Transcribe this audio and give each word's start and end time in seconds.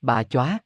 Bà 0.00 0.22
chóa. 0.22 0.58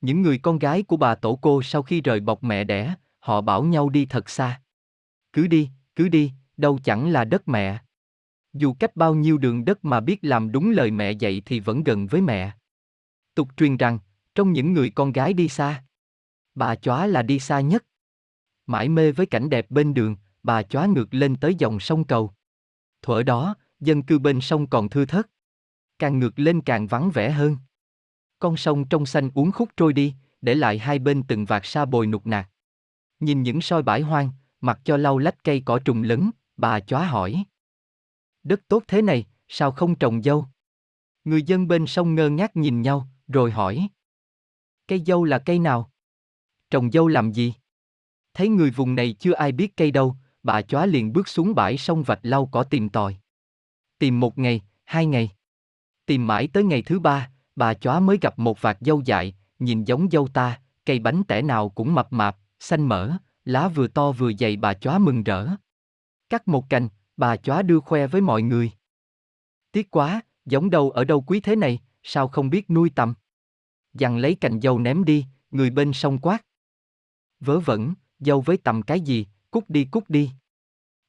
Những 0.00 0.22
người 0.22 0.38
con 0.38 0.58
gái 0.58 0.82
của 0.82 0.96
bà 0.96 1.14
tổ 1.14 1.38
cô 1.42 1.62
sau 1.62 1.82
khi 1.82 2.00
rời 2.00 2.20
bọc 2.20 2.44
mẹ 2.44 2.64
đẻ, 2.64 2.94
họ 3.18 3.40
bảo 3.40 3.64
nhau 3.64 3.88
đi 3.88 4.06
thật 4.06 4.30
xa. 4.30 4.62
Cứ 5.32 5.46
đi, 5.46 5.70
cứ 5.96 6.08
đi, 6.08 6.32
đâu 6.56 6.78
chẳng 6.84 7.10
là 7.10 7.24
đất 7.24 7.48
mẹ. 7.48 7.78
Dù 8.52 8.74
cách 8.78 8.96
bao 8.96 9.14
nhiêu 9.14 9.38
đường 9.38 9.64
đất 9.64 9.84
mà 9.84 10.00
biết 10.00 10.18
làm 10.22 10.52
đúng 10.52 10.70
lời 10.70 10.90
mẹ 10.90 11.12
dạy 11.12 11.42
thì 11.46 11.60
vẫn 11.60 11.84
gần 11.84 12.06
với 12.06 12.20
mẹ. 12.20 12.52
Tục 13.34 13.48
truyền 13.56 13.76
rằng, 13.76 13.98
trong 14.34 14.52
những 14.52 14.72
người 14.72 14.90
con 14.90 15.12
gái 15.12 15.32
đi 15.32 15.48
xa, 15.48 15.84
bà 16.54 16.74
chóa 16.74 17.06
là 17.06 17.22
đi 17.22 17.38
xa 17.38 17.60
nhất. 17.60 17.84
Mãi 18.66 18.88
mê 18.88 19.12
với 19.12 19.26
cảnh 19.26 19.50
đẹp 19.50 19.70
bên 19.70 19.94
đường, 19.94 20.16
bà 20.42 20.62
chóa 20.62 20.86
ngược 20.86 21.14
lên 21.14 21.36
tới 21.36 21.54
dòng 21.54 21.80
sông 21.80 22.04
cầu. 22.04 22.34
Thuở 23.02 23.22
đó, 23.22 23.54
dân 23.80 24.02
cư 24.02 24.18
bên 24.18 24.40
sông 24.40 24.66
còn 24.66 24.88
thưa 24.88 25.04
thớt. 25.04 25.26
Càng 25.98 26.18
ngược 26.18 26.38
lên 26.38 26.60
càng 26.60 26.86
vắng 26.86 27.10
vẻ 27.10 27.30
hơn. 27.30 27.56
Con 28.40 28.56
sông 28.56 28.88
trong 28.88 29.06
xanh 29.06 29.30
uốn 29.34 29.52
khúc 29.52 29.68
trôi 29.76 29.92
đi, 29.92 30.14
để 30.40 30.54
lại 30.54 30.78
hai 30.78 30.98
bên 30.98 31.22
từng 31.22 31.44
vạt 31.44 31.62
sa 31.64 31.84
bồi 31.84 32.06
nục 32.06 32.26
nạt. 32.26 32.48
Nhìn 33.20 33.42
những 33.42 33.60
soi 33.60 33.82
bãi 33.82 34.00
hoang, 34.00 34.30
mặc 34.60 34.80
cho 34.84 34.96
lau 34.96 35.18
lách 35.18 35.44
cây 35.44 35.62
cỏ 35.64 35.78
trùng 35.78 36.02
lấn, 36.02 36.30
bà 36.56 36.80
chóa 36.80 37.04
hỏi. 37.04 37.44
Đất 38.42 38.60
tốt 38.68 38.82
thế 38.88 39.02
này, 39.02 39.26
sao 39.48 39.72
không 39.72 39.94
trồng 39.94 40.22
dâu? 40.22 40.46
Người 41.24 41.42
dân 41.42 41.68
bên 41.68 41.86
sông 41.86 42.14
ngơ 42.14 42.30
ngác 42.30 42.56
nhìn 42.56 42.82
nhau, 42.82 43.08
rồi 43.28 43.50
hỏi. 43.50 43.88
Cây 44.88 45.02
dâu 45.06 45.24
là 45.24 45.38
cây 45.38 45.58
nào? 45.58 45.90
Trồng 46.70 46.90
dâu 46.90 47.08
làm 47.08 47.32
gì? 47.32 47.54
Thấy 48.34 48.48
người 48.48 48.70
vùng 48.70 48.94
này 48.94 49.12
chưa 49.12 49.32
ai 49.32 49.52
biết 49.52 49.76
cây 49.76 49.90
đâu, 49.90 50.16
bà 50.42 50.62
chóa 50.62 50.86
liền 50.86 51.12
bước 51.12 51.28
xuống 51.28 51.54
bãi 51.54 51.78
sông 51.78 52.02
vạch 52.02 52.20
lau 52.22 52.46
cỏ 52.46 52.62
tìm 52.62 52.88
tòi. 52.88 53.16
Tìm 53.98 54.20
một 54.20 54.38
ngày, 54.38 54.60
hai 54.84 55.06
ngày. 55.06 55.30
Tìm 56.06 56.26
mãi 56.26 56.48
tới 56.52 56.64
ngày 56.64 56.82
thứ 56.82 57.00
ba, 57.00 57.30
bà 57.60 57.74
chóa 57.74 58.00
mới 58.00 58.18
gặp 58.22 58.38
một 58.38 58.62
vạt 58.62 58.78
dâu 58.80 59.00
dại, 59.04 59.34
nhìn 59.58 59.84
giống 59.84 60.10
dâu 60.10 60.28
ta, 60.28 60.60
cây 60.86 60.98
bánh 60.98 61.22
tẻ 61.28 61.42
nào 61.42 61.68
cũng 61.68 61.94
mập 61.94 62.12
mạp, 62.12 62.36
xanh 62.58 62.86
mỡ, 62.86 63.16
lá 63.44 63.68
vừa 63.68 63.88
to 63.88 64.12
vừa 64.12 64.32
dày 64.32 64.56
bà 64.56 64.74
chóa 64.74 64.98
mừng 64.98 65.22
rỡ. 65.22 65.48
Cắt 66.28 66.48
một 66.48 66.70
cành, 66.70 66.88
bà 67.16 67.36
chóa 67.36 67.62
đưa 67.62 67.80
khoe 67.80 68.06
với 68.06 68.20
mọi 68.20 68.42
người. 68.42 68.72
Tiếc 69.72 69.90
quá, 69.90 70.20
giống 70.44 70.70
đâu 70.70 70.90
ở 70.90 71.04
đâu 71.04 71.20
quý 71.20 71.40
thế 71.40 71.56
này, 71.56 71.80
sao 72.02 72.28
không 72.28 72.50
biết 72.50 72.70
nuôi 72.70 72.90
tầm. 72.94 73.14
Dằn 73.94 74.18
lấy 74.18 74.34
cành 74.34 74.60
dâu 74.60 74.78
ném 74.78 75.04
đi, 75.04 75.26
người 75.50 75.70
bên 75.70 75.92
sông 75.92 76.18
quát. 76.18 76.44
Vớ 77.40 77.60
vẩn, 77.60 77.94
dâu 78.18 78.40
với 78.40 78.56
tầm 78.56 78.82
cái 78.82 79.00
gì, 79.00 79.26
cút 79.50 79.64
đi 79.68 79.84
cút 79.84 80.04
đi. 80.08 80.30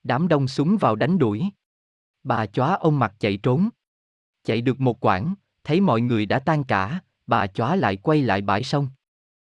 Đám 0.03 0.27
đông 0.27 0.47
súng 0.47 0.77
vào 0.77 0.95
đánh 0.95 1.17
đuổi. 1.17 1.43
Bà 2.23 2.45
chóa 2.45 2.75
ông 2.75 2.99
mặt 2.99 3.15
chạy 3.19 3.38
trốn. 3.38 3.69
Chạy 4.43 4.61
được 4.61 4.80
một 4.80 5.05
quãng, 5.05 5.36
thấy 5.64 5.81
mọi 5.81 6.02
người 6.02 6.26
đã 6.26 6.40
tan 6.40 6.64
cả, 6.64 7.00
bà 7.28 7.48
chóa 7.48 7.76
lại 7.76 7.98
quay 7.98 8.22
lại 8.22 8.42
bãi 8.42 8.64
sông. 8.64 8.88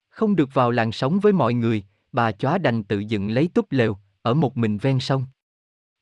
Không 0.09 0.37
được 0.37 0.55
vào 0.55 0.71
làng 0.71 0.93
sống 0.93 1.21
với 1.21 1.33
mọi 1.33 1.55
người, 1.55 1.85
bà 2.13 2.33
chóa 2.33 2.59
đành 2.59 2.85
tự 2.85 2.99
dựng 2.99 3.31
lấy 3.31 3.49
túp 3.55 3.73
lều, 3.73 3.97
ở 4.23 4.35
một 4.35 4.57
mình 4.57 4.79
ven 4.79 5.01
sông. 5.01 5.27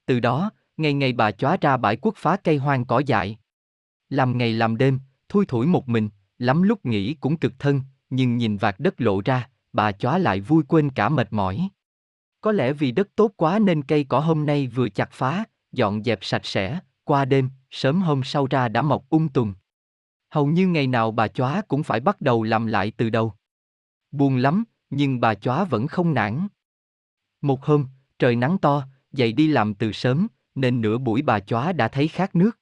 Từ 0.07 0.21
đó, 0.21 0.51
ngày 0.77 0.93
ngày 0.93 1.13
bà 1.13 1.31
chóa 1.31 1.57
ra 1.61 1.77
bãi 1.77 1.97
quốc 1.97 2.15
phá 2.17 2.37
cây 2.37 2.57
hoang 2.57 2.85
cỏ 2.85 3.03
dại. 3.07 3.39
Làm 4.11 4.39
ngày 4.39 4.53
làm 4.53 4.77
đêm, 4.77 5.01
thui 5.29 5.47
thủi 5.47 5.67
một 5.67 5.89
mình, 5.89 6.09
lắm 6.39 6.63
lúc 6.63 6.87
nghĩ 6.87 7.15
cũng 7.15 7.37
cực 7.37 7.53
thân, 7.59 7.81
nhưng 8.11 8.37
nhìn 8.37 8.57
vạt 8.57 8.75
đất 8.79 9.01
lộ 9.01 9.23
ra, 9.25 9.49
bà 9.73 9.93
chóa 9.93 10.19
lại 10.19 10.41
vui 10.41 10.63
quên 10.69 10.91
cả 10.91 11.09
mệt 11.09 11.33
mỏi. 11.33 11.69
Có 12.41 12.53
lẽ 12.53 12.73
vì 12.73 12.93
đất 12.93 13.09
tốt 13.17 13.33
quá 13.37 13.59
nên 13.59 13.83
cây 13.83 14.05
cỏ 14.05 14.21
hôm 14.21 14.47
nay 14.47 14.67
vừa 14.67 14.89
chặt 14.89 15.13
phá, 15.13 15.45
dọn 15.73 16.05
dẹp 16.05 16.19
sạch 16.25 16.47
sẽ, 16.47 16.81
qua 17.05 17.25
đêm, 17.25 17.51
sớm 17.71 18.03
hôm 18.03 18.25
sau 18.25 18.47
ra 18.51 18.69
đã 18.69 18.83
mọc 18.83 19.05
ung 19.11 19.23
um 19.23 19.29
tùm. 19.29 19.55
Hầu 20.37 20.47
như 20.47 20.67
ngày 20.67 20.87
nào 20.87 21.11
bà 21.11 21.29
chóa 21.29 21.63
cũng 21.69 21.83
phải 21.83 22.01
bắt 22.01 22.21
đầu 22.21 22.43
làm 22.43 22.67
lại 22.67 22.93
từ 22.97 23.11
đầu. 23.11 23.35
Buồn 24.11 24.37
lắm, 24.37 24.65
nhưng 24.91 25.21
bà 25.21 25.35
chóa 25.35 25.65
vẫn 25.65 25.87
không 25.87 26.15
nản. 26.15 26.49
Một 27.41 27.65
hôm, 27.65 27.87
trời 28.19 28.37
nắng 28.37 28.59
to, 28.59 28.87
dậy 29.13 29.33
đi 29.33 29.47
làm 29.47 29.75
từ 29.75 29.93
sớm, 29.93 30.27
nên 30.55 30.81
nửa 30.81 30.99
buổi 30.99 31.23
bà 31.23 31.41
chóa 31.41 31.73
đã 31.73 31.89
thấy 31.89 32.09
khát 32.09 32.35
nước. 32.35 32.59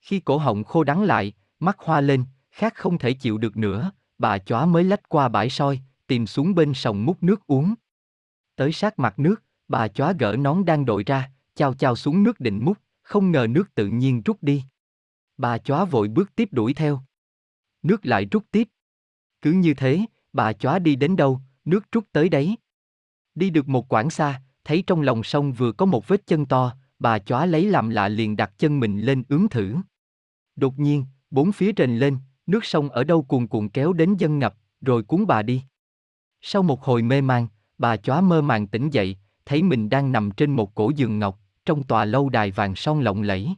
Khi 0.00 0.20
cổ 0.20 0.38
họng 0.38 0.64
khô 0.64 0.84
đắng 0.84 1.02
lại, 1.02 1.32
mắt 1.60 1.76
hoa 1.78 2.00
lên, 2.00 2.24
khát 2.50 2.74
không 2.74 2.98
thể 2.98 3.12
chịu 3.12 3.38
được 3.38 3.56
nữa, 3.56 3.92
bà 4.18 4.38
chóa 4.38 4.66
mới 4.66 4.84
lách 4.84 5.08
qua 5.08 5.28
bãi 5.28 5.50
soi, 5.50 5.80
tìm 6.06 6.26
xuống 6.26 6.54
bên 6.54 6.74
sông 6.74 7.04
múc 7.04 7.22
nước 7.22 7.46
uống. 7.46 7.74
Tới 8.56 8.72
sát 8.72 8.98
mặt 8.98 9.18
nước, 9.18 9.42
bà 9.68 9.88
chóa 9.88 10.12
gỡ 10.12 10.36
nón 10.38 10.64
đang 10.64 10.84
đội 10.84 11.04
ra, 11.06 11.30
chao 11.54 11.74
chao 11.74 11.96
xuống 11.96 12.22
nước 12.22 12.40
định 12.40 12.64
múc, 12.64 12.78
không 13.02 13.32
ngờ 13.32 13.46
nước 13.50 13.74
tự 13.74 13.86
nhiên 13.86 14.22
rút 14.22 14.42
đi. 14.42 14.64
Bà 15.40 15.58
chóa 15.58 15.84
vội 15.84 16.08
bước 16.08 16.36
tiếp 16.36 16.48
đuổi 16.52 16.74
theo. 16.74 17.02
Nước 17.82 18.06
lại 18.06 18.24
rút 18.30 18.44
tiếp. 18.50 18.68
Cứ 19.42 19.52
như 19.52 19.74
thế, 19.74 20.00
bà 20.32 20.52
chóa 20.52 20.78
đi 20.78 20.96
đến 20.96 21.16
đâu, 21.16 21.40
nước 21.64 21.92
rút 21.92 22.04
tới 22.12 22.28
đấy. 22.28 22.56
Đi 23.34 23.50
được 23.50 23.68
một 23.68 23.92
quãng 23.92 24.10
xa, 24.10 24.42
thấy 24.64 24.84
trong 24.86 25.00
lòng 25.00 25.22
sông 25.22 25.52
vừa 25.52 25.72
có 25.72 25.86
một 25.86 26.08
vết 26.08 26.26
chân 26.26 26.46
to, 26.46 26.76
bà 26.98 27.18
chóa 27.18 27.46
lấy 27.46 27.66
làm 27.66 27.90
lạ 27.90 28.08
liền 28.08 28.36
đặt 28.36 28.58
chân 28.58 28.80
mình 28.80 29.00
lên 29.00 29.22
ướm 29.28 29.48
thử. 29.48 29.76
Đột 30.56 30.78
nhiên, 30.78 31.04
bốn 31.30 31.52
phía 31.52 31.72
rền 31.76 31.98
lên, 31.98 32.18
nước 32.46 32.64
sông 32.64 32.88
ở 32.88 33.04
đâu 33.04 33.22
cuồn 33.22 33.46
cuộn 33.46 33.68
kéo 33.68 33.92
đến 33.92 34.16
dân 34.16 34.38
ngập, 34.38 34.54
rồi 34.80 35.02
cuốn 35.02 35.26
bà 35.26 35.42
đi. 35.42 35.62
Sau 36.40 36.62
một 36.62 36.84
hồi 36.84 37.02
mê 37.02 37.20
man, 37.20 37.46
bà 37.78 37.96
chóa 37.96 38.20
mơ 38.20 38.42
màng 38.42 38.66
tỉnh 38.66 38.90
dậy, 38.90 39.16
thấy 39.44 39.62
mình 39.62 39.88
đang 39.88 40.12
nằm 40.12 40.30
trên 40.30 40.50
một 40.50 40.74
cổ 40.74 40.90
giường 40.96 41.18
ngọc, 41.18 41.40
trong 41.64 41.82
tòa 41.82 42.04
lâu 42.04 42.28
đài 42.28 42.50
vàng 42.50 42.74
son 42.76 43.00
lộng 43.00 43.22
lẫy. 43.22 43.54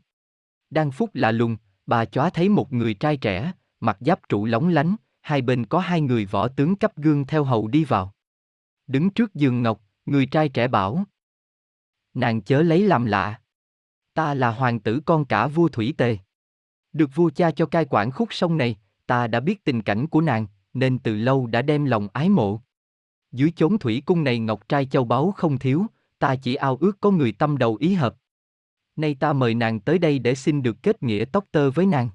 Đang 0.71 0.91
phút 0.91 1.11
lạ 1.15 1.32
lùng, 1.32 1.56
bà 1.87 2.05
chóa 2.05 2.31
thấy 2.31 2.49
một 2.49 2.72
người 2.72 2.94
trai 2.94 3.16
trẻ, 3.16 3.53
mặt 3.82 3.97
giáp 4.00 4.28
trụ 4.28 4.44
lóng 4.44 4.69
lánh, 4.69 4.97
hai 5.20 5.43
bên 5.43 5.66
có 5.66 5.78
hai 5.78 6.00
người 6.00 6.26
võ 6.26 6.48
tướng 6.48 6.76
cấp 6.76 6.97
gương 6.97 7.26
theo 7.26 7.44
hầu 7.44 7.69
đi 7.69 7.84
vào. 7.84 8.15
Đứng 8.87 9.10
trước 9.10 9.34
giường 9.34 9.62
ngọc, 9.62 9.81
người 10.06 10.26
trai 10.26 10.48
trẻ 10.48 10.69
bảo. 10.69 11.04
Nàng 12.15 12.43
chớ 12.43 12.62
lấy 12.62 12.82
làm 12.82 13.04
lạ. 13.04 13.41
Ta 14.15 14.34
là 14.34 14.50
hoàng 14.50 14.81
tử 14.81 15.00
con 15.06 15.25
cả 15.25 15.47
vua 15.47 15.69
Thủy 15.69 15.94
Tề. 15.98 16.19
Được 16.93 17.10
vua 17.15 17.31
cha 17.31 17.50
cho 17.50 17.66
cai 17.66 17.87
quản 17.91 18.10
khúc 18.10 18.28
sông 18.32 18.59
này, 18.59 18.76
ta 19.06 19.26
đã 19.26 19.41
biết 19.41 19.65
tình 19.65 19.82
cảnh 19.82 20.06
của 20.06 20.20
nàng, 20.20 20.47
nên 20.75 20.99
từ 20.99 21.16
lâu 21.16 21.47
đã 21.47 21.62
đem 21.62 21.84
lòng 21.84 22.09
ái 22.12 22.28
mộ. 22.28 22.60
Dưới 23.32 23.53
chốn 23.56 23.78
thủy 23.78 24.03
cung 24.06 24.25
này 24.25 24.38
ngọc 24.38 24.69
trai 24.69 24.87
châu 24.87 25.04
báu 25.04 25.32
không 25.37 25.59
thiếu, 25.59 25.87
ta 26.19 26.37
chỉ 26.37 26.54
ao 26.54 26.76
ước 26.81 27.00
có 27.00 27.10
người 27.10 27.32
tâm 27.32 27.59
đầu 27.59 27.76
ý 27.81 27.94
hợp. 27.94 28.16
Nay 28.97 29.16
ta 29.20 29.32
mời 29.32 29.54
nàng 29.54 29.81
tới 29.81 29.99
đây 29.99 30.19
để 30.19 30.34
xin 30.34 30.62
được 30.62 30.82
kết 30.82 31.03
nghĩa 31.03 31.25
tóc 31.25 31.44
tơ 31.53 31.70
với 31.70 31.87
nàng. 31.87 32.10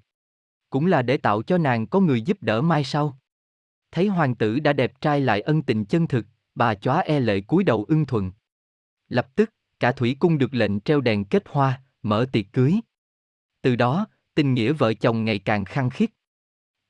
Cũng 0.69 0.85
là 0.85 1.01
để 1.01 1.17
tạo 1.17 1.41
cho 1.41 1.57
nàng 1.57 1.87
có 1.87 1.99
người 1.99 2.21
giúp 2.21 2.37
đỡ 2.41 2.61
mai 2.61 2.83
sau. 2.83 3.19
Thấy 3.91 4.07
hoàng 4.07 4.35
tử 4.35 4.59
đã 4.59 4.73
đẹp 4.73 5.01
trai 5.01 5.21
lại 5.21 5.41
ân 5.41 5.61
tình 5.61 5.85
chân 5.85 6.07
thực, 6.07 6.25
bà 6.55 6.75
chóa 6.75 6.99
e 6.99 7.19
lệ 7.19 7.41
cúi 7.41 7.63
đầu 7.63 7.85
ưng 7.87 8.05
thuận. 8.05 8.31
Lập 9.09 9.27
tức, 9.35 9.53
cả 9.79 9.91
thủy 9.91 10.15
cung 10.19 10.37
được 10.37 10.53
lệnh 10.53 10.79
treo 10.79 11.01
đèn 11.01 11.25
kết 11.25 11.43
hoa, 11.49 11.81
mở 12.01 12.25
tiệc 12.31 12.45
cưới. 12.53 12.75
Từ 13.61 13.75
đó, 13.75 14.07
tình 14.35 14.53
nghĩa 14.53 14.73
vợ 14.73 14.93
chồng 14.93 15.25
ngày 15.25 15.39
càng 15.39 15.65
khăng 15.65 15.89
khít. 15.89 16.11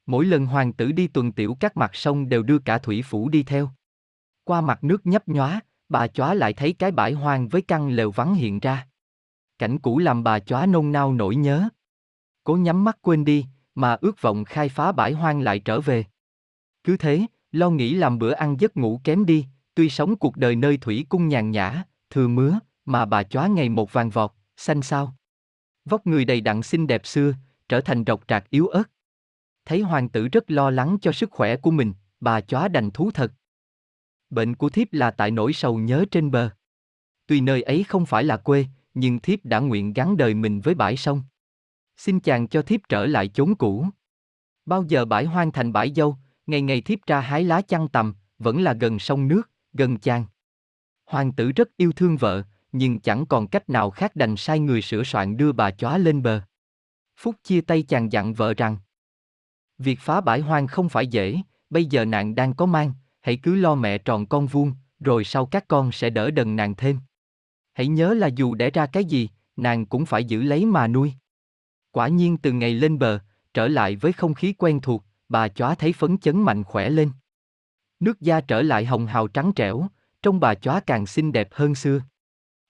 Mỗi 0.05 0.25
lần 0.25 0.45
hoàng 0.45 0.73
tử 0.73 0.91
đi 0.91 1.07
tuần 1.07 1.31
tiểu 1.31 1.57
các 1.59 1.77
mặt 1.77 1.95
sông 1.95 2.29
đều 2.29 2.43
đưa 2.43 2.59
cả 2.59 2.77
thủy 2.77 3.03
phủ 3.05 3.29
đi 3.29 3.43
theo. 3.43 3.69
Qua 4.43 4.61
mặt 4.61 4.83
nước 4.83 5.05
nhấp 5.05 5.27
nhóa, 5.27 5.59
bà 5.89 6.07
chóa 6.07 6.33
lại 6.33 6.53
thấy 6.53 6.73
cái 6.73 6.91
bãi 6.91 7.13
hoang 7.13 7.47
với 7.47 7.61
căn 7.61 7.89
lều 7.89 8.11
vắng 8.11 8.33
hiện 8.33 8.59
ra. 8.59 8.87
Cảnh 9.57 9.79
cũ 9.79 9.99
làm 9.99 10.23
bà 10.23 10.39
chóa 10.39 10.65
nôn 10.65 10.91
nao 10.91 11.13
nỗi 11.13 11.35
nhớ. 11.35 11.69
Cố 12.43 12.55
nhắm 12.55 12.83
mắt 12.83 12.97
quên 13.01 13.25
đi, 13.25 13.45
mà 13.77 13.97
ước 14.01 14.21
vọng 14.21 14.43
khai 14.43 14.69
phá 14.69 14.91
bãi 14.91 15.13
hoang 15.13 15.41
lại 15.41 15.59
trở 15.59 15.81
về. 15.81 16.05
Cứ 16.83 16.97
thế, 16.97 17.25
lo 17.51 17.69
nghĩ 17.69 17.93
làm 17.93 18.19
bữa 18.19 18.31
ăn 18.31 18.59
giấc 18.59 18.77
ngủ 18.77 19.01
kém 19.03 19.25
đi, 19.25 19.45
tuy 19.75 19.89
sống 19.89 20.15
cuộc 20.15 20.37
đời 20.37 20.55
nơi 20.55 20.77
thủy 20.77 21.05
cung 21.09 21.27
nhàn 21.27 21.51
nhã, 21.51 21.83
thừa 22.09 22.27
mứa, 22.27 22.59
mà 22.85 23.05
bà 23.05 23.23
chóa 23.23 23.47
ngày 23.47 23.69
một 23.69 23.93
vàng 23.93 24.09
vọt, 24.09 24.31
xanh 24.57 24.81
sao. 24.81 25.15
Vóc 25.85 26.07
người 26.07 26.25
đầy 26.25 26.41
đặn 26.41 26.63
xinh 26.63 26.87
đẹp 26.87 27.05
xưa, 27.05 27.33
trở 27.69 27.81
thành 27.81 28.03
rộc 28.07 28.23
rạc 28.29 28.49
yếu 28.49 28.67
ớt. 28.67 28.83
Thấy 29.65 29.81
hoàng 29.81 30.09
tử 30.09 30.27
rất 30.27 30.51
lo 30.51 30.69
lắng 30.69 30.97
cho 31.01 31.11
sức 31.11 31.31
khỏe 31.31 31.55
của 31.55 31.71
mình, 31.71 31.93
bà 32.19 32.41
chóa 32.41 32.67
đành 32.67 32.91
thú 32.91 33.11
thật. 33.11 33.31
Bệnh 34.29 34.55
của 34.55 34.69
thiếp 34.69 34.87
là 34.93 35.11
tại 35.11 35.31
nỗi 35.31 35.53
sầu 35.53 35.77
nhớ 35.77 36.05
trên 36.11 36.31
bờ. 36.31 36.49
Tuy 37.27 37.41
nơi 37.41 37.61
ấy 37.61 37.83
không 37.83 38.05
phải 38.05 38.23
là 38.23 38.37
quê, 38.37 38.65
nhưng 38.93 39.19
thiếp 39.19 39.45
đã 39.45 39.59
nguyện 39.59 39.93
gắn 39.93 40.17
đời 40.17 40.33
mình 40.33 40.61
với 40.61 40.75
bãi 40.75 40.97
sông. 40.97 41.23
Xin 41.97 42.19
chàng 42.19 42.47
cho 42.47 42.61
thiếp 42.61 42.81
trở 42.89 43.05
lại 43.05 43.27
chốn 43.27 43.55
cũ. 43.55 43.85
Bao 44.65 44.83
giờ 44.87 45.05
bãi 45.05 45.25
hoang 45.25 45.51
thành 45.51 45.73
bãi 45.73 45.91
dâu, 45.95 46.17
ngày 46.47 46.61
ngày 46.61 46.81
thiếp 46.81 46.99
ra 47.07 47.19
hái 47.19 47.43
lá 47.43 47.61
chăn 47.61 47.87
tầm, 47.87 48.13
vẫn 48.39 48.61
là 48.61 48.73
gần 48.73 48.99
sông 48.99 49.27
nước, 49.27 49.49
gần 49.73 49.97
chàng. 49.97 50.25
Hoàng 51.05 51.33
tử 51.33 51.51
rất 51.51 51.77
yêu 51.77 51.91
thương 51.91 52.17
vợ, 52.17 52.43
nhưng 52.71 52.99
chẳng 52.99 53.25
còn 53.25 53.47
cách 53.47 53.69
nào 53.69 53.89
khác 53.89 54.15
đành 54.15 54.37
sai 54.37 54.59
người 54.59 54.81
sửa 54.81 55.03
soạn 55.03 55.37
đưa 55.37 55.51
bà 55.51 55.71
chóa 55.71 55.97
lên 55.97 56.23
bờ. 56.23 56.41
Phúc 57.17 57.35
chia 57.43 57.61
tay 57.61 57.81
chàng 57.83 58.11
dặn 58.11 58.33
vợ 58.33 58.53
rằng 58.53 58.77
Việc 59.77 59.99
phá 59.99 60.21
bãi 60.21 60.39
hoang 60.39 60.67
không 60.67 60.89
phải 60.89 61.07
dễ, 61.07 61.41
bây 61.69 61.85
giờ 61.85 62.05
nàng 62.05 62.35
đang 62.35 62.53
có 62.53 62.65
mang, 62.65 62.93
hãy 63.21 63.37
cứ 63.37 63.55
lo 63.55 63.75
mẹ 63.75 63.97
tròn 63.97 64.25
con 64.25 64.47
vuông, 64.47 64.73
rồi 64.99 65.23
sau 65.23 65.45
các 65.45 65.67
con 65.67 65.91
sẽ 65.91 66.09
đỡ 66.09 66.31
đần 66.31 66.55
nàng 66.55 66.75
thêm. 66.75 66.99
Hãy 67.73 67.87
nhớ 67.87 68.13
là 68.13 68.27
dù 68.27 68.53
đẻ 68.53 68.69
ra 68.69 68.85
cái 68.85 69.05
gì, 69.05 69.29
nàng 69.55 69.85
cũng 69.85 70.05
phải 70.05 70.25
giữ 70.25 70.41
lấy 70.41 70.65
mà 70.65 70.87
nuôi. 70.87 71.13
Quả 71.97 72.07
nhiên 72.07 72.37
từ 72.37 72.51
ngày 72.51 72.73
lên 72.73 72.99
bờ, 72.99 73.19
trở 73.53 73.67
lại 73.67 73.95
với 73.95 74.13
không 74.13 74.33
khí 74.33 74.53
quen 74.57 74.79
thuộc, 74.81 75.03
bà 75.29 75.47
chóa 75.47 75.75
thấy 75.75 75.93
phấn 75.93 76.17
chấn 76.17 76.41
mạnh 76.41 76.63
khỏe 76.63 76.89
lên. 76.89 77.11
Nước 77.99 78.21
da 78.21 78.41
trở 78.41 78.61
lại 78.61 78.85
hồng 78.85 79.07
hào 79.07 79.27
trắng 79.27 79.51
trẻo, 79.55 79.87
trông 80.21 80.39
bà 80.39 80.55
chóa 80.55 80.79
càng 80.79 81.05
xinh 81.05 81.31
đẹp 81.31 81.47
hơn 81.51 81.75
xưa. 81.75 82.01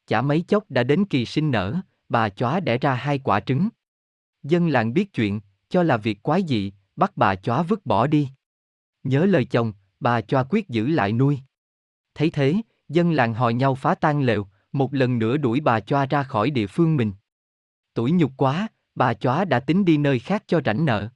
Chả 0.06 0.22
mấy 0.22 0.42
chốc 0.48 0.72
đã 0.72 0.84
đến 0.84 1.06
kỳ 1.06 1.26
sinh 1.26 1.52
nở, 1.52 1.76
bà 2.10 2.30
chóa 2.30 2.60
đẻ 2.60 2.78
ra 2.78 2.94
hai 2.94 3.20
quả 3.20 3.40
trứng. 3.40 3.70
Dân 4.44 4.70
làng 4.70 4.94
biết 4.94 5.14
chuyện, 5.14 5.40
cho 5.70 5.84
là 5.84 5.98
việc 5.98 6.24
quái 6.24 6.44
dị, 6.48 6.72
bắt 6.96 7.12
bà 7.16 7.36
chóa 7.36 7.64
vứt 7.64 7.86
bỏ 7.86 8.08
đi. 8.08 8.30
Nhớ 9.04 9.26
lời 9.26 9.46
chồng, 9.46 9.74
bà 10.00 10.22
chóa 10.22 10.44
quyết 10.50 10.70
giữ 10.70 10.88
lại 10.88 11.12
nuôi. 11.14 11.40
Thấy 12.16 12.30
thế, 12.30 12.56
dân 12.90 13.12
làng 13.12 13.34
hò 13.34 13.50
nhau 13.50 13.76
phá 13.76 13.96
tan 13.96 14.22
lều, 14.22 14.48
một 14.72 14.94
lần 14.94 15.20
nữa 15.20 15.38
đuổi 15.38 15.60
bà 15.60 15.80
chóa 15.80 16.06
ra 16.06 16.24
khỏi 16.24 16.52
địa 16.52 16.68
phương 16.68 16.98
mình. 16.98 17.14
Tuổi 17.94 18.12
nhục 18.12 18.32
quá, 18.38 18.68
bà 18.98 19.14
chóa 19.14 19.46
đã 19.46 19.60
tính 19.60 19.86
đi 19.86 19.98
nơi 19.98 20.20
khác 20.20 20.44
cho 20.48 20.62
rảnh 20.66 20.86
nợ. 20.86 21.10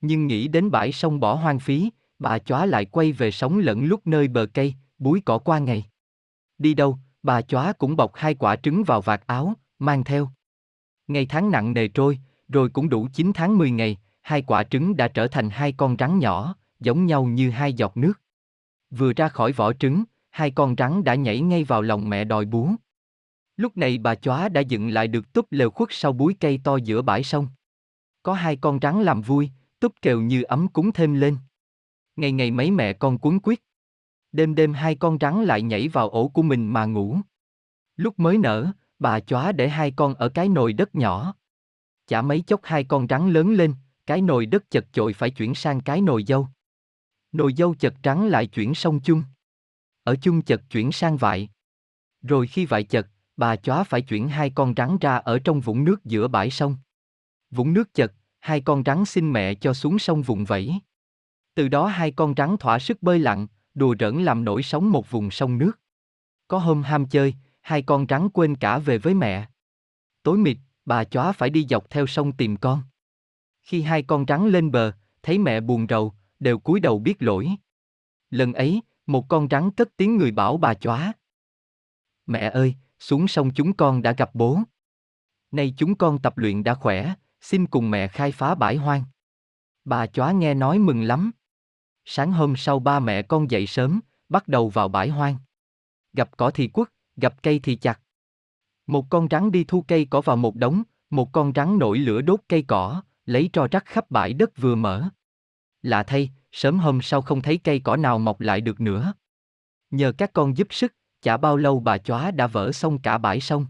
Nhưng 0.00 0.26
nghĩ 0.26 0.48
đến 0.48 0.70
bãi 0.70 0.92
sông 0.92 1.20
bỏ 1.20 1.34
hoang 1.34 1.58
phí, 1.58 1.90
bà 2.18 2.38
chóa 2.38 2.66
lại 2.66 2.84
quay 2.84 3.12
về 3.12 3.30
sống 3.30 3.58
lẫn 3.58 3.84
lúc 3.84 4.06
nơi 4.06 4.28
bờ 4.28 4.46
cây, 4.54 4.74
búi 4.98 5.22
cỏ 5.24 5.38
qua 5.38 5.58
ngày. 5.58 5.84
Đi 6.58 6.74
đâu, 6.74 6.98
bà 7.22 7.42
chóa 7.42 7.72
cũng 7.72 7.96
bọc 7.96 8.14
hai 8.14 8.34
quả 8.34 8.56
trứng 8.56 8.84
vào 8.84 9.00
vạt 9.00 9.26
áo, 9.26 9.54
mang 9.78 10.04
theo. 10.04 10.28
Ngày 11.08 11.26
tháng 11.26 11.50
nặng 11.50 11.72
nề 11.72 11.88
trôi, 11.88 12.18
rồi 12.48 12.68
cũng 12.68 12.88
đủ 12.88 13.08
9 13.12 13.32
tháng 13.34 13.58
10 13.58 13.70
ngày, 13.70 13.98
hai 14.22 14.42
quả 14.42 14.64
trứng 14.64 14.96
đã 14.96 15.08
trở 15.08 15.26
thành 15.26 15.50
hai 15.50 15.72
con 15.72 15.96
rắn 15.98 16.18
nhỏ, 16.18 16.54
giống 16.80 17.06
nhau 17.06 17.24
như 17.24 17.50
hai 17.50 17.72
giọt 17.72 17.96
nước. 17.96 18.12
Vừa 18.90 19.12
ra 19.12 19.28
khỏi 19.28 19.52
vỏ 19.52 19.72
trứng, 19.72 20.04
hai 20.30 20.50
con 20.50 20.74
rắn 20.78 21.04
đã 21.04 21.14
nhảy 21.14 21.40
ngay 21.40 21.64
vào 21.64 21.82
lòng 21.82 22.08
mẹ 22.08 22.24
đòi 22.24 22.44
bú. 22.44 22.70
Lúc 23.56 23.76
này 23.76 23.98
bà 23.98 24.14
chóa 24.14 24.48
đã 24.48 24.60
dựng 24.60 24.88
lại 24.88 25.08
được 25.08 25.32
túp 25.32 25.46
lều 25.50 25.70
khuất 25.70 25.88
sau 25.92 26.12
búi 26.12 26.36
cây 26.40 26.60
to 26.64 26.76
giữa 26.76 27.02
bãi 27.02 27.22
sông. 27.22 27.48
Có 28.22 28.34
hai 28.34 28.56
con 28.56 28.78
rắn 28.82 29.02
làm 29.02 29.22
vui, 29.22 29.50
túp 29.80 29.92
kèo 30.02 30.20
như 30.20 30.42
ấm 30.42 30.68
cúng 30.68 30.92
thêm 30.92 31.14
lên. 31.14 31.38
Ngày 32.16 32.32
ngày 32.32 32.50
mấy 32.50 32.70
mẹ 32.70 32.92
con 32.92 33.18
cuốn 33.18 33.38
quyết. 33.42 33.62
Đêm 34.32 34.54
đêm 34.54 34.72
hai 34.74 34.94
con 34.94 35.18
rắn 35.20 35.44
lại 35.44 35.62
nhảy 35.62 35.88
vào 35.88 36.10
ổ 36.10 36.28
của 36.28 36.42
mình 36.42 36.72
mà 36.72 36.84
ngủ. 36.84 37.18
Lúc 37.96 38.18
mới 38.18 38.38
nở, 38.38 38.72
bà 38.98 39.20
chóa 39.20 39.52
để 39.52 39.68
hai 39.68 39.90
con 39.90 40.14
ở 40.14 40.28
cái 40.28 40.48
nồi 40.48 40.72
đất 40.72 40.94
nhỏ. 40.94 41.34
Chả 42.06 42.22
mấy 42.22 42.40
chốc 42.40 42.60
hai 42.64 42.84
con 42.84 43.06
rắn 43.08 43.32
lớn 43.32 43.52
lên, 43.54 43.74
cái 44.06 44.22
nồi 44.22 44.46
đất 44.46 44.70
chật 44.70 44.86
chội 44.92 45.12
phải 45.12 45.30
chuyển 45.30 45.54
sang 45.54 45.80
cái 45.80 46.00
nồi 46.00 46.24
dâu. 46.28 46.48
Nồi 47.32 47.52
dâu 47.56 47.74
chật 47.74 47.94
trắng 48.02 48.26
lại 48.26 48.46
chuyển 48.46 48.74
sông 48.74 49.00
chung. 49.00 49.22
Ở 50.02 50.16
chung 50.22 50.42
chật 50.42 50.62
chuyển 50.70 50.92
sang 50.92 51.16
vại. 51.16 51.48
Rồi 52.22 52.46
khi 52.46 52.66
vại 52.66 52.84
chật, 52.84 53.06
bà 53.36 53.56
chóa 53.56 53.84
phải 53.84 54.02
chuyển 54.02 54.28
hai 54.28 54.50
con 54.50 54.74
rắn 54.76 54.96
ra 55.00 55.16
ở 55.16 55.38
trong 55.38 55.60
vũng 55.60 55.84
nước 55.84 56.04
giữa 56.04 56.28
bãi 56.28 56.50
sông. 56.50 56.76
Vũng 57.50 57.72
nước 57.72 57.94
chật, 57.94 58.12
hai 58.38 58.60
con 58.60 58.82
rắn 58.86 59.04
xin 59.04 59.32
mẹ 59.32 59.54
cho 59.54 59.74
xuống 59.74 59.98
sông 59.98 60.22
vùng 60.22 60.44
vẫy. 60.44 60.74
Từ 61.54 61.68
đó 61.68 61.86
hai 61.86 62.10
con 62.10 62.34
rắn 62.36 62.56
thỏa 62.56 62.78
sức 62.78 63.02
bơi 63.02 63.18
lặn, 63.18 63.46
đùa 63.74 63.94
rỡn 64.00 64.22
làm 64.22 64.44
nổi 64.44 64.62
sóng 64.62 64.92
một 64.92 65.10
vùng 65.10 65.30
sông 65.30 65.58
nước. 65.58 65.72
Có 66.48 66.58
hôm 66.58 66.82
ham 66.82 67.06
chơi, 67.08 67.34
hai 67.60 67.82
con 67.82 68.06
rắn 68.08 68.28
quên 68.30 68.56
cả 68.56 68.78
về 68.78 68.98
với 68.98 69.14
mẹ. 69.14 69.48
Tối 70.22 70.38
mịt, 70.38 70.56
bà 70.84 71.04
chóa 71.04 71.32
phải 71.32 71.50
đi 71.50 71.66
dọc 71.68 71.90
theo 71.90 72.06
sông 72.06 72.32
tìm 72.32 72.56
con. 72.56 72.82
Khi 73.62 73.82
hai 73.82 74.02
con 74.02 74.24
rắn 74.28 74.48
lên 74.48 74.70
bờ, 74.70 74.92
thấy 75.22 75.38
mẹ 75.38 75.60
buồn 75.60 75.86
rầu, 75.88 76.14
đều 76.40 76.58
cúi 76.58 76.80
đầu 76.80 76.98
biết 76.98 77.22
lỗi. 77.22 77.50
Lần 78.30 78.52
ấy, 78.52 78.82
một 79.06 79.28
con 79.28 79.48
rắn 79.50 79.70
cất 79.70 79.88
tiếng 79.96 80.16
người 80.16 80.30
bảo 80.30 80.56
bà 80.56 80.74
chóa. 80.74 81.12
Mẹ 82.26 82.50
ơi, 82.50 82.74
xuống 82.98 83.28
sông 83.28 83.50
chúng 83.54 83.72
con 83.72 84.02
đã 84.02 84.12
gặp 84.12 84.30
bố. 84.34 84.58
Nay 85.50 85.74
chúng 85.76 85.94
con 85.94 86.18
tập 86.18 86.38
luyện 86.38 86.64
đã 86.64 86.74
khỏe, 86.74 87.14
xin 87.40 87.66
cùng 87.66 87.90
mẹ 87.90 88.08
khai 88.08 88.32
phá 88.32 88.54
bãi 88.54 88.76
hoang. 88.76 89.04
Bà 89.84 90.06
chóa 90.06 90.32
nghe 90.32 90.54
nói 90.54 90.78
mừng 90.78 91.02
lắm. 91.02 91.30
Sáng 92.04 92.32
hôm 92.32 92.56
sau 92.56 92.78
ba 92.78 93.00
mẹ 93.00 93.22
con 93.22 93.50
dậy 93.50 93.66
sớm, 93.66 94.00
bắt 94.28 94.48
đầu 94.48 94.68
vào 94.68 94.88
bãi 94.88 95.08
hoang. 95.08 95.36
Gặp 96.12 96.36
cỏ 96.36 96.50
thì 96.50 96.68
quất, 96.68 96.88
gặp 97.16 97.42
cây 97.42 97.60
thì 97.62 97.76
chặt. 97.76 98.00
Một 98.86 99.06
con 99.10 99.28
rắn 99.30 99.52
đi 99.52 99.64
thu 99.64 99.84
cây 99.88 100.06
cỏ 100.10 100.20
vào 100.20 100.36
một 100.36 100.56
đống, 100.56 100.82
một 101.10 101.32
con 101.32 101.52
rắn 101.54 101.78
nổi 101.78 101.98
lửa 101.98 102.20
đốt 102.20 102.40
cây 102.48 102.64
cỏ, 102.68 103.02
lấy 103.24 103.50
tro 103.52 103.68
rắc 103.70 103.84
khắp 103.84 104.10
bãi 104.10 104.32
đất 104.32 104.56
vừa 104.56 104.74
mở. 104.74 105.08
Lạ 105.82 106.02
thay, 106.02 106.30
sớm 106.52 106.78
hôm 106.78 107.02
sau 107.02 107.22
không 107.22 107.42
thấy 107.42 107.58
cây 107.58 107.80
cỏ 107.84 107.96
nào 107.96 108.18
mọc 108.18 108.40
lại 108.40 108.60
được 108.60 108.80
nữa. 108.80 109.12
Nhờ 109.90 110.12
các 110.18 110.32
con 110.32 110.56
giúp 110.56 110.66
sức, 110.70 110.94
chả 111.26 111.36
bao 111.36 111.56
lâu 111.56 111.80
bà 111.80 111.98
chóa 111.98 112.30
đã 112.30 112.46
vỡ 112.46 112.72
xong 112.72 112.98
cả 112.98 113.18
bãi 113.18 113.40
sông. 113.40 113.66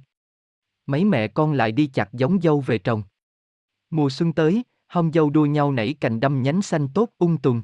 Mấy 0.87 1.05
mẹ 1.05 1.29
con 1.29 1.53
lại 1.53 1.73
đi 1.73 1.87
chặt 1.87 2.13
giống 2.13 2.41
dâu 2.41 2.61
về 2.61 2.79
trồng. 2.79 3.03
Mùa 3.91 4.11
xuân 4.11 4.33
tới, 4.33 4.65
hông 4.89 5.13
dâu 5.13 5.31
đua 5.31 5.47
nhau 5.47 5.73
nảy 5.73 5.95
cành 5.95 6.21
đâm 6.21 6.43
nhánh 6.43 6.63
xanh 6.63 6.89
tốt 6.89 7.09
ung 7.19 7.39
tùng. 7.39 7.63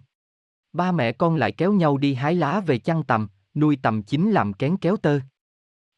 Ba 0.72 0.92
mẹ 0.92 1.12
con 1.12 1.36
lại 1.36 1.52
kéo 1.52 1.72
nhau 1.72 1.96
đi 1.96 2.14
hái 2.14 2.34
lá 2.34 2.60
về 2.60 2.78
chăn 2.78 3.02
tầm, 3.02 3.28
nuôi 3.54 3.78
tầm 3.82 4.02
chính 4.02 4.30
làm 4.30 4.52
kén 4.52 4.76
kéo 4.76 4.96
tơ. 4.96 5.20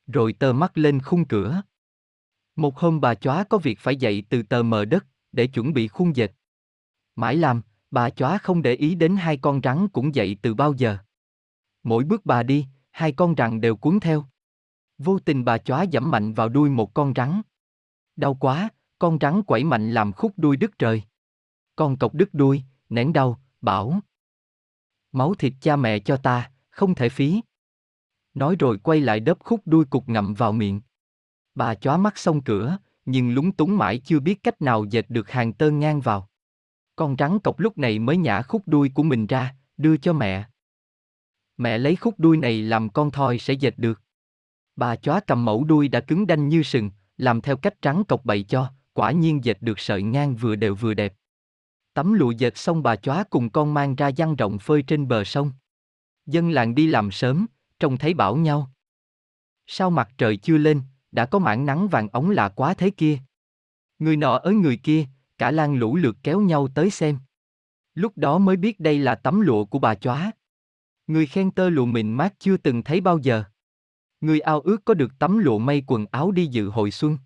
Rồi 0.07 0.33
tơ 0.33 0.53
mắt 0.53 0.79
lên 0.79 1.01
khung 1.01 1.25
cửa. 1.25 1.63
Một 2.57 2.79
hôm 2.79 3.01
bà 3.01 3.15
chóa 3.15 3.45
có 3.45 3.59
việc 3.59 3.79
phải 3.79 3.97
dậy 3.97 4.25
từ 4.29 4.43
tờ 4.43 4.63
mờ 4.63 4.85
đất, 4.85 5.07
để 5.33 5.47
chuẩn 5.47 5.73
bị 5.73 5.89
khung 5.89 6.17
dệt. 6.17 6.33
Mãi 7.17 7.37
làm, 7.37 7.63
bà 7.91 8.11
chóa 8.11 8.39
không 8.39 8.63
để 8.63 8.75
ý 8.75 8.95
đến 8.95 9.17
hai 9.17 9.37
con 9.37 9.61
rắn 9.65 9.89
cũng 9.89 10.15
dậy 10.15 10.37
từ 10.43 10.55
bao 10.55 10.73
giờ. 10.73 10.97
Mỗi 11.83 12.05
bước 12.05 12.27
bà 12.27 12.43
đi, 12.43 12.67
hai 12.95 13.13
con 13.13 13.35
rắn 13.39 13.61
đều 13.61 13.77
cuốn 13.77 14.01
theo. 14.01 14.25
Vô 14.99 15.19
tình 15.19 15.45
bà 15.45 15.59
chóa 15.59 15.83
dẫm 15.83 16.11
mạnh 16.11 16.35
vào 16.35 16.49
đuôi 16.49 16.71
một 16.71 16.95
con 16.95 17.13
rắn. 17.17 17.43
Đau 18.17 18.35
quá, 18.35 18.69
con 18.99 19.19
rắn 19.21 19.43
quẩy 19.43 19.65
mạnh 19.65 19.91
làm 19.91 20.13
khúc 20.13 20.33
đuôi 20.37 20.57
đứt 20.57 20.79
trời. 20.79 21.03
Con 21.77 21.97
cọc 21.97 22.15
đứt 22.15 22.29
đuôi, 22.33 22.63
nén 22.89 23.13
đau, 23.13 23.41
bảo. 23.61 24.01
Máu 25.13 25.35
thịt 25.35 25.53
cha 25.61 25.77
mẹ 25.77 25.99
cho 25.99 26.17
ta, 26.17 26.51
không 26.71 26.95
thể 26.95 27.09
phí. 27.09 27.41
Nói 28.35 28.57
rồi 28.59 28.79
quay 28.79 29.01
lại 29.01 29.21
đớp 29.21 29.39
khúc 29.41 29.61
đuôi 29.65 29.85
cục 29.85 30.09
ngậm 30.09 30.35
vào 30.35 30.53
miệng. 30.53 30.81
Bà 31.55 31.75
chóa 31.75 31.97
mắt 31.97 32.19
xong 32.19 32.43
cửa, 32.43 32.79
nhưng 33.05 33.35
lúng 33.35 33.53
túng 33.53 33.79
mãi 33.79 34.01
chưa 34.05 34.21
biết 34.21 34.43
cách 34.43 34.63
nào 34.63 34.85
dệt 34.85 35.07
được 35.09 35.31
hàng 35.31 35.53
tơ 35.53 35.71
ngang 35.71 36.01
vào. 36.01 36.29
Con 36.97 37.17
rắn 37.19 37.39
cọc 37.39 37.61
lúc 37.61 37.79
này 37.79 37.99
mới 37.99 38.17
nhả 38.17 38.43
khúc 38.43 38.63
đuôi 38.67 38.91
của 38.95 39.03
mình 39.03 39.27
ra, 39.27 39.55
đưa 39.77 39.97
cho 39.97 40.13
mẹ. 40.13 40.45
Mẹ 41.57 41.79
lấy 41.79 41.97
khúc 41.97 42.15
đuôi 42.19 42.37
này 42.37 42.63
làm 42.63 42.89
con 42.89 43.11
thoi 43.11 43.39
sẽ 43.39 43.53
dệt 43.53 43.75
được. 43.79 44.01
Bà 44.77 44.97
chóa 44.97 45.21
cầm 45.27 45.45
mẫu 45.45 45.65
đuôi 45.65 45.89
đã 45.89 46.01
cứng 46.01 46.27
đanh 46.27 46.49
như 46.49 46.63
sừng, 46.63 46.91
làm 47.17 47.41
theo 47.41 47.57
cách 47.57 47.83
trắng 47.83 48.05
cọc 48.09 48.25
bậy 48.25 48.43
cho, 48.43 48.73
quả 48.93 49.13
nhiên 49.13 49.45
dệt 49.45 49.59
được 49.61 49.79
sợi 49.79 50.03
ngang 50.03 50.37
vừa 50.37 50.57
đều 50.57 50.75
vừa 50.75 50.95
đẹp. 50.95 51.15
Tấm 51.95 52.13
lụa 52.13 52.31
dệt 52.31 52.57
xong 52.57 52.83
bà 52.83 52.97
chóa 52.97 53.25
cùng 53.31 53.51
con 53.51 53.75
mang 53.75 53.95
ra 53.95 54.09
giăng 54.09 54.37
rộng 54.37 54.59
phơi 54.59 54.83
trên 54.83 55.09
bờ 55.09 55.25
sông. 55.25 55.53
Dân 56.27 56.51
làng 56.51 56.75
đi 56.75 56.87
làm 56.87 57.11
sớm, 57.11 57.47
trông 57.81 57.97
thấy 57.97 58.15
bảo 58.15 58.37
nhau. 58.37 58.71
Sao 59.67 59.91
mặt 59.91 60.09
trời 60.19 60.37
chưa 60.37 60.59
lên, 60.59 60.83
đã 61.13 61.27
có 61.27 61.39
mảng 61.39 61.67
nắng 61.67 61.89
vàng 61.89 62.09
ống 62.09 62.31
lạ 62.31 62.49
quá 62.49 62.75
thế 62.75 62.91
kia. 62.91 63.19
Người 63.99 64.17
nọ 64.17 64.37
ở 64.37 64.53
người 64.53 64.77
kia, 64.77 65.07
cả 65.39 65.51
lan 65.51 65.75
lũ 65.75 65.97
lượt 65.97 66.17
kéo 66.23 66.41
nhau 66.41 66.69
tới 66.75 66.91
xem. 66.91 67.19
Lúc 67.95 68.13
đó 68.17 68.39
mới 68.39 68.57
biết 68.57 68.81
đây 68.81 68.99
là 68.99 69.15
tấm 69.15 69.41
lụa 69.41 69.65
của 69.65 69.79
bà 69.79 69.95
chóa. 69.95 70.31
Người 71.07 71.27
khen 71.27 71.51
tơ 71.51 71.71
lụa 71.71 71.87
mịn 71.87 72.13
mát 72.13 72.35
chưa 72.39 72.57
từng 72.57 72.83
thấy 72.83 73.01
bao 73.01 73.19
giờ. 73.19 73.45
Người 74.21 74.41
ao 74.41 74.61
ước 74.61 74.85
có 74.85 74.95
được 74.95 75.13
tấm 75.19 75.39
lụa 75.39 75.59
may 75.59 75.83
quần 75.87 76.07
áo 76.11 76.31
đi 76.31 76.47
dự 76.47 76.69
hội 76.69 76.91
xuân. 76.91 77.19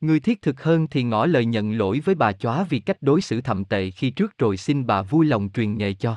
Người 0.00 0.20
thiết 0.20 0.42
thực 0.42 0.62
hơn 0.62 0.86
thì 0.90 1.02
ngỏ 1.02 1.26
lời 1.26 1.44
nhận 1.44 1.78
lỗi 1.78 2.00
với 2.04 2.14
bà 2.14 2.32
chóa 2.32 2.64
vì 2.64 2.80
cách 2.80 2.96
đối 3.00 3.20
xử 3.20 3.40
thậm 3.40 3.64
tệ 3.64 3.90
khi 3.90 4.10
trước 4.10 4.38
rồi 4.38 4.56
xin 4.56 4.86
bà 4.86 5.02
vui 5.02 5.26
lòng 5.26 5.48
truyền 5.54 5.78
nghề 5.78 5.94
cho. 5.94 6.16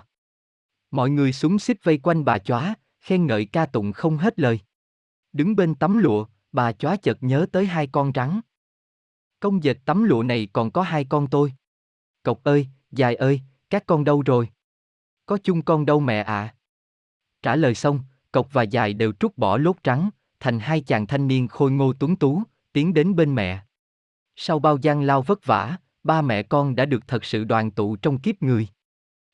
Mọi 0.92 1.10
người 1.10 1.34
súng 1.34 1.60
xích 1.60 1.84
vây 1.84 1.98
quanh 1.98 2.26
bà 2.26 2.38
chóa, 2.38 2.76
khen 3.00 3.28
ngợi 3.28 3.46
ca 3.46 3.66
tụng 3.66 3.92
không 3.92 4.18
hết 4.18 4.40
lời. 4.40 4.60
Đứng 5.34 5.56
bên 5.56 5.76
tấm 5.76 5.98
lụa, 5.98 6.26
bà 6.52 6.72
chóa 6.72 6.96
chợt 6.96 7.18
nhớ 7.22 7.46
tới 7.52 7.66
hai 7.66 7.88
con 7.88 8.12
rắn. 8.16 8.42
Công 9.40 9.64
dệt 9.64 9.78
tấm 9.86 10.04
lụa 10.04 10.24
này 10.24 10.48
còn 10.54 10.72
có 10.72 10.82
hai 10.82 11.06
con 11.06 11.28
tôi. 11.28 11.54
Cọc 12.24 12.44
ơi, 12.44 12.68
dài 12.92 13.16
ơi, 13.16 13.42
các 13.70 13.84
con 13.86 14.04
đâu 14.04 14.22
rồi? 14.26 14.50
Có 15.26 15.38
chung 15.44 15.62
con 15.62 15.86
đâu 15.86 16.00
mẹ 16.00 16.18
ạ? 16.22 16.34
À? 16.34 16.56
Trả 17.44 17.56
lời 17.56 17.76
xong, 17.76 18.00
cọc 18.32 18.54
và 18.54 18.64
dài 18.64 18.94
đều 18.94 19.12
trút 19.20 19.38
bỏ 19.38 19.58
lốt 19.58 19.76
trắng, 19.84 20.10
thành 20.40 20.60
hai 20.60 20.82
chàng 20.82 21.08
thanh 21.08 21.28
niên 21.28 21.48
khôi 21.48 21.72
ngô 21.72 21.94
tuấn 21.94 22.16
tú, 22.16 22.44
tiến 22.74 22.94
đến 22.94 23.16
bên 23.16 23.36
mẹ. 23.36 23.64
Sau 24.36 24.60
bao 24.60 24.78
gian 24.78 25.02
lao 25.02 25.22
vất 25.22 25.46
vả, 25.46 25.78
ba 26.04 26.22
mẹ 26.22 26.44
con 26.44 26.76
đã 26.76 26.86
được 26.86 27.08
thật 27.08 27.26
sự 27.26 27.44
đoàn 27.44 27.72
tụ 27.72 27.96
trong 27.96 28.20
kiếp 28.20 28.42
người. 28.42 28.68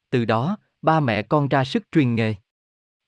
Từ 0.09 0.25
đó, 0.25 0.57
ba 0.81 0.99
mẹ 0.99 1.21
con 1.21 1.47
ra 1.47 1.63
sức 1.63 1.83
truyền 1.91 2.15
nghề. 2.15 2.35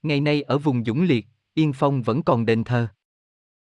Ngày 0.03 0.22
nay 0.22 0.41
ở 0.41 0.58
vùng 0.58 0.86
Dũng 0.86 1.03
Liệt, 1.03 1.27
Yên 1.53 1.74
Phong 1.74 2.01
vẫn 2.01 2.24
còn 2.24 2.46
đền 2.46 2.63
thờ. 2.63 2.88